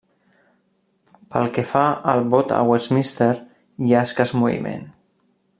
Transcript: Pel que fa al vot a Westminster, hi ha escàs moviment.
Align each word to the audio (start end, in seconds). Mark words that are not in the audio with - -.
Pel 1.35 1.51
que 1.57 1.65
fa 1.75 1.83
al 2.15 2.23
vot 2.37 2.55
a 2.57 2.63
Westminster, 2.71 3.31
hi 3.89 3.93
ha 3.99 4.05
escàs 4.11 4.37
moviment. 4.41 4.93